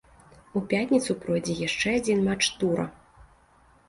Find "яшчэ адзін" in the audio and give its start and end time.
1.67-2.23